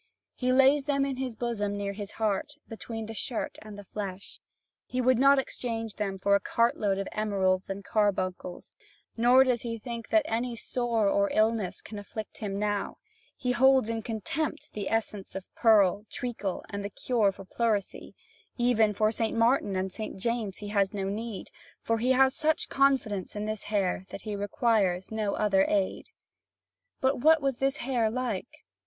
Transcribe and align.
He 0.33 0.51
lays 0.51 0.85
them 0.85 1.05
in 1.05 1.17
his 1.17 1.35
bosom 1.35 1.77
near 1.77 1.93
his 1.93 2.13
heart, 2.13 2.55
between 2.67 3.05
the 3.05 3.13
shirt 3.13 3.59
and 3.61 3.77
the 3.77 3.83
flesh. 3.83 4.39
He 4.87 4.99
would 4.99 5.19
not 5.19 5.37
exchange 5.37 5.93
them 5.97 6.17
for 6.17 6.33
a 6.33 6.39
cartload 6.39 6.97
of 6.97 7.07
emeralds 7.11 7.69
and 7.69 7.85
carbuncles, 7.85 8.71
nor 9.15 9.43
does 9.43 9.61
he 9.61 9.77
think 9.77 10.07
that 10.09 10.25
any 10.25 10.55
sore 10.55 11.07
or 11.07 11.29
illness 11.31 11.83
can 11.83 11.99
afflict 11.99 12.37
him 12.39 12.57
now; 12.57 12.97
he 13.37 13.51
holds 13.51 13.91
in 13.91 14.01
contempt 14.01 14.71
essence 14.75 15.35
of 15.35 15.53
pearl, 15.53 16.07
treacle, 16.09 16.65
and 16.69 16.83
the 16.83 16.89
cure 16.89 17.31
for 17.31 17.45
pleurisy; 17.45 18.15
even 18.57 18.93
for 18.93 19.11
St. 19.11 19.37
Martin 19.37 19.75
and 19.75 19.93
St. 19.93 20.17
James 20.17 20.57
he 20.57 20.69
has 20.69 20.95
no 20.95 21.03
need; 21.09 21.51
for 21.79 21.99
he 21.99 22.13
has 22.13 22.33
such 22.35 22.69
confidence 22.69 23.35
in 23.35 23.45
this 23.45 23.65
hair 23.65 24.07
that 24.09 24.21
he 24.21 24.35
requires 24.35 25.11
no 25.11 25.35
other 25.35 25.63
aid. 25.65 26.07
But 27.01 27.19
what 27.19 27.39
was 27.39 27.57
this 27.57 27.77
hair 27.85 28.09
like? 28.09 28.63